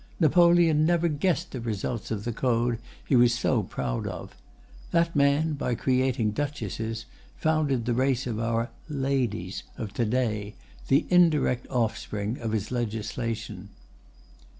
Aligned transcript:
Napoleon 0.19 0.83
never 0.83 1.07
guessed 1.07 1.51
the 1.51 1.61
results 1.61 2.09
of 2.09 2.23
the 2.23 2.33
Code 2.33 2.79
he 3.05 3.15
was 3.15 3.35
so 3.35 3.61
proud 3.61 4.07
of. 4.07 4.35
That 4.89 5.15
man, 5.15 5.53
by 5.53 5.75
creating 5.75 6.31
duchesses, 6.31 7.05
founded 7.35 7.85
the 7.85 7.93
race 7.93 8.25
of 8.25 8.39
our 8.39 8.71
'ladies' 8.89 9.61
of 9.77 9.93
to 9.93 10.05
day—the 10.05 11.05
indirect 11.11 11.67
offspring 11.69 12.39
of 12.39 12.51
his 12.51 12.71
legislation." 12.71 13.69